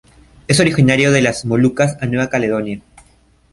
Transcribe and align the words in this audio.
Es 0.47 0.59
originario 0.59 1.11
de 1.11 1.21
las 1.21 1.45
Molucas 1.45 1.95
a 2.01 2.07
Nueva 2.07 2.27
Caledonia. 2.27 2.81